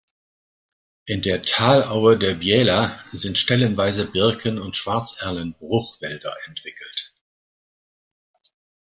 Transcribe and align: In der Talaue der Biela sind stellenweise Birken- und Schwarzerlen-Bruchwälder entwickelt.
In 1.05 1.21
der 1.21 1.43
Talaue 1.43 2.17
der 2.17 2.33
Biela 2.33 3.05
sind 3.13 3.37
stellenweise 3.37 4.09
Birken- 4.11 4.57
und 4.57 4.75
Schwarzerlen-Bruchwälder 4.75 6.35
entwickelt. 6.47 7.13